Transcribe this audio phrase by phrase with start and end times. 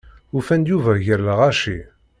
[0.37, 1.77] Ufan-d Yuba gar lɣaci.